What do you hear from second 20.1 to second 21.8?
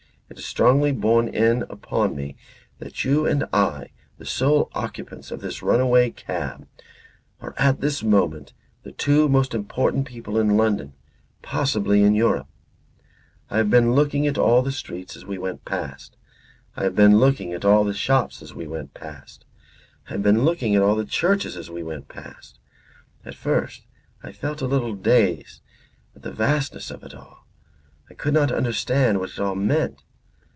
have been looking at all the churches as